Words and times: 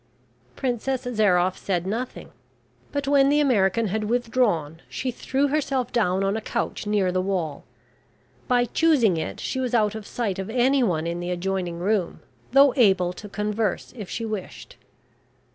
Princess 0.55 1.03
Zairoff 1.03 1.55
said 1.55 1.85
nothing. 1.85 2.31
But 2.91 3.07
when 3.07 3.29
the 3.29 3.39
American 3.39 3.89
had 3.89 4.05
withdrawn, 4.05 4.81
she 4.89 5.11
threw 5.11 5.49
herself 5.49 5.91
down 5.91 6.23
on 6.23 6.35
a 6.35 6.41
couch 6.41 6.87
near 6.87 7.11
the 7.11 7.21
wall. 7.21 7.65
By 8.47 8.65
choosing 8.65 9.15
it 9.17 9.39
she 9.39 9.59
was 9.59 9.75
out 9.75 9.93
of 9.93 10.07
sight 10.07 10.39
of 10.39 10.49
anyone 10.49 11.05
in 11.05 11.19
the 11.19 11.29
adjoining 11.29 11.77
room, 11.77 12.21
though 12.51 12.73
able 12.77 13.13
to 13.13 13.29
converse 13.29 13.93
if 13.95 14.09
she 14.09 14.25
wished. 14.25 14.75